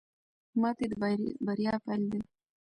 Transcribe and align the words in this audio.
ماتې 0.61 0.85
د 0.91 0.93
بریا 1.45 1.73
پیل 1.85 2.01
دی. 2.11 2.21